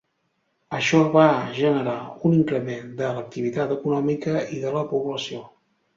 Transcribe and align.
Això 0.77 1.01
va 1.15 1.25
generar 1.57 1.93
un 2.29 2.35
increment 2.37 2.89
de 3.03 3.11
l'activitat 3.19 3.75
econòmica 3.77 4.35
i 4.57 4.63
de 4.65 4.73
la 4.79 4.87
població. 4.95 5.45